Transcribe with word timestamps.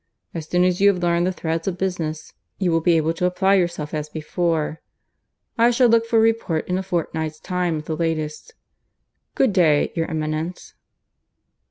As 0.33 0.47
soon 0.47 0.63
as 0.63 0.81
you 0.81 0.87
have 0.91 1.03
learned 1.03 1.27
the 1.27 1.31
threads 1.31 1.67
of 1.67 1.77
business, 1.77 2.33
you 2.57 2.71
will 2.71 2.81
be 2.81 2.97
able 2.97 3.13
to 3.13 3.27
apply 3.27 3.53
yourself 3.53 3.93
as 3.93 4.09
before. 4.09 4.81
I 5.59 5.69
shall 5.69 5.87
look 5.89 6.07
for 6.07 6.17
a 6.17 6.21
report 6.21 6.67
in 6.67 6.79
a 6.79 6.81
fortnight's 6.81 7.39
time 7.39 7.77
at 7.77 7.85
the 7.85 7.95
latest. 7.95 8.55
Good 9.35 9.53
day, 9.53 9.91
your 9.95 10.09
Eminence." 10.09 10.73